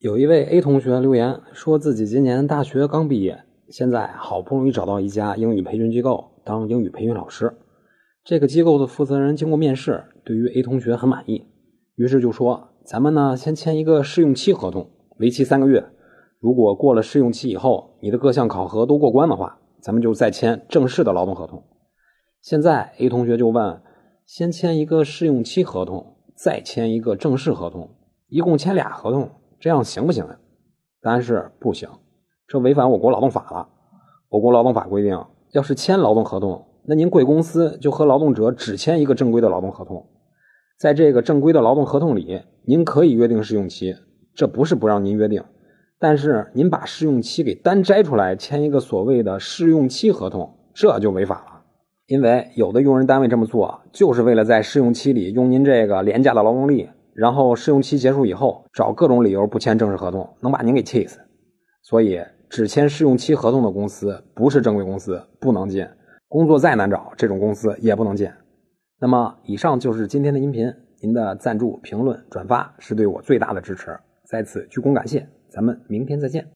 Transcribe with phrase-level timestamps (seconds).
[0.00, 7.54] 有一位 A 同学留言说自己今年大学刚毕业，现在好不容易找到一家英语培训机构当英语培训老师。
[8.24, 11.44] 这个机构的负责人经过面试，对于 A 同学很满意，
[11.96, 15.84] 于是就说：“咱们呢先签一个试用期合同，为期三个月。
[16.38, 21.62] 如果过了试用期以后，你的各项考核都过关的话，咱们就再签正式的劳动合同。”
[22.40, 23.82] 现在 A 同学就问
[24.24, 27.90] ：“先签一个试用期合同，再签一个正式合同，
[28.28, 30.38] 一共签俩合同？”这样行不行呀？
[31.02, 31.86] 答案是不行，
[32.48, 33.68] 这违反我国劳动法了。
[34.30, 40.06] 我国劳动法规定，要是签劳动合同，那您贵公司就和劳动者只签一个正规的劳动合同。
[40.78, 43.94] 在这个正规的劳动合同里，您可以约定试用期，
[44.34, 45.44] 这不是不让您约定。
[45.98, 51.60] 但是您把试用期给单摘出来，签一个所谓的试用期合同，这就违法了。
[52.06, 56.88] 因为有的用人单位这么做，就是为了在试用期里用您这个廉价的劳动力。
[57.20, 61.20] 然后试用期结束以后，找各种理由不签正式合同，能把您给气死。
[61.82, 65.86] 所以，只签试用期合同的公司不是正规公司，不能进。
[66.28, 68.26] 工作再难找，这种公司也不能进。
[68.98, 70.72] 那么，以上就是今天的音频。
[71.02, 73.94] 您的赞助、评论、转发是对我最大的支持，
[74.26, 75.28] 在此鞠躬感谢。
[75.50, 76.46] 咱们明天再见。